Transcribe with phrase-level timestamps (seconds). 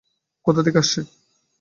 [0.45, 0.99] কোথা থেকে আসছে?